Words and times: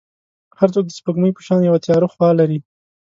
هر 0.59 0.69
څوک 0.73 0.85
د 0.87 0.91
سپوږمۍ 0.97 1.31
په 1.35 1.41
شان 1.45 1.59
یو 1.63 1.83
تیاره 1.85 2.07
خوا 2.13 2.29
لري. 2.39 2.59